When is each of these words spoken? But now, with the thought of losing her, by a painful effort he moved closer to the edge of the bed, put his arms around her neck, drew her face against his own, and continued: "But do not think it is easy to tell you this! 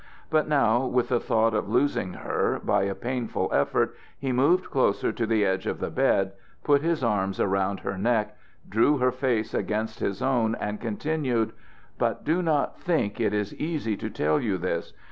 But 0.31 0.47
now, 0.47 0.87
with 0.87 1.09
the 1.09 1.19
thought 1.19 1.53
of 1.53 1.69
losing 1.69 2.13
her, 2.13 2.59
by 2.65 2.85
a 2.85 2.95
painful 2.95 3.49
effort 3.53 3.95
he 4.17 4.31
moved 4.31 4.71
closer 4.71 5.11
to 5.11 5.27
the 5.27 5.45
edge 5.45 5.67
of 5.67 5.79
the 5.79 5.91
bed, 5.91 6.31
put 6.63 6.81
his 6.81 7.03
arms 7.03 7.39
around 7.39 7.81
her 7.81 7.99
neck, 7.99 8.35
drew 8.67 8.97
her 8.97 9.11
face 9.11 9.53
against 9.53 9.99
his 9.99 10.19
own, 10.23 10.55
and 10.55 10.81
continued: 10.81 11.53
"But 11.99 12.23
do 12.23 12.41
not 12.41 12.79
think 12.81 13.19
it 13.19 13.31
is 13.31 13.53
easy 13.53 13.95
to 13.97 14.09
tell 14.09 14.39
you 14.39 14.57
this! 14.57 14.91